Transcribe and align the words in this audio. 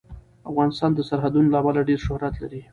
افغانستان 0.49 0.91
د 0.95 0.99
سرحدونه 1.09 1.47
له 1.53 1.57
امله 1.61 1.95
شهرت 2.05 2.33
لري. 2.41 2.61